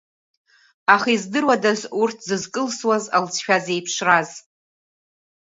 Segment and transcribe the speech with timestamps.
[0.95, 4.29] Аха издыруадаз урҭ зызкылсуаз алҵшәа зеиԥшраз?!